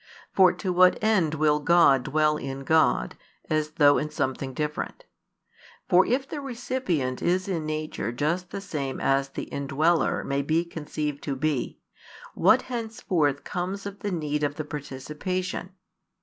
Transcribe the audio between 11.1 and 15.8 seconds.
to be, what henceforth becomes of the need of the participation?